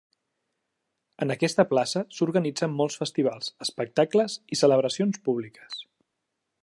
[1.25, 5.79] En aquesta plaça s'organitzen molts festivals, espectacles i celebracions públiques.